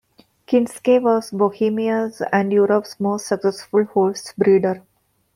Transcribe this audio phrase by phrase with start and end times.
[0.47, 4.81] Kinsky was Bohemia's and Europe's most successful horse breeder.